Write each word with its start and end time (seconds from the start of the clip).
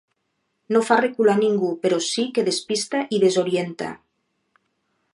No 0.75 0.79
fa 0.87 0.97
recular 1.01 1.35
ningú, 1.41 1.69
però 1.85 2.01
sí 2.07 2.27
que 2.39 2.47
despista 2.49 3.05
i 3.19 3.23
desorienta. 3.27 3.95